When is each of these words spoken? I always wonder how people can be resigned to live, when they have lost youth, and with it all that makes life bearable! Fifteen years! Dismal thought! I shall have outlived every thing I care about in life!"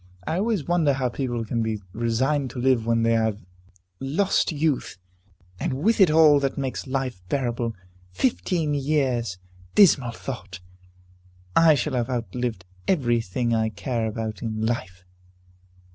I 0.25 0.37
always 0.37 0.67
wonder 0.67 0.93
how 0.93 1.09
people 1.09 1.45
can 1.45 1.61
be 1.61 1.79
resigned 1.93 2.49
to 2.49 2.59
live, 2.59 2.87
when 2.87 3.03
they 3.03 3.11
have 3.13 3.37
lost 3.99 4.51
youth, 4.51 4.97
and 5.59 5.73
with 5.75 6.01
it 6.01 6.09
all 6.09 6.39
that 6.39 6.57
makes 6.57 6.87
life 6.87 7.21
bearable! 7.29 7.75
Fifteen 8.09 8.73
years! 8.73 9.37
Dismal 9.75 10.09
thought! 10.09 10.59
I 11.55 11.75
shall 11.75 11.93
have 11.93 12.09
outlived 12.09 12.65
every 12.87 13.21
thing 13.21 13.53
I 13.53 13.69
care 13.69 14.07
about 14.07 14.41
in 14.41 14.65
life!" 14.65 15.05